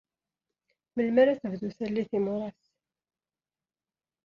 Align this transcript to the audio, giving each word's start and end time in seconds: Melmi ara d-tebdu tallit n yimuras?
Melmi 0.95 1.19
ara 1.21 1.35
d-tebdu 1.37 1.69
tallit 1.77 2.11
n 2.13 2.13
yimuras? 2.15 2.63